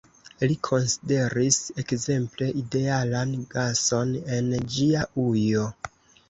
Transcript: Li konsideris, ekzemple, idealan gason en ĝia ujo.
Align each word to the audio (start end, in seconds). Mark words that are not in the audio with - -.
Li 0.51 0.53
konsideris, 0.67 1.57
ekzemple, 1.83 2.47
idealan 2.61 3.35
gason 3.53 4.15
en 4.39 4.49
ĝia 4.79 5.05
ujo. 5.27 5.69